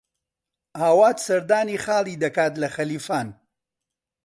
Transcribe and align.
ئاوات 0.79 1.17
سەردانی 1.25 1.81
خاڵی 1.85 2.19
دەکات 2.23 2.53
لە 2.61 2.67
خەلیفان. 2.75 3.27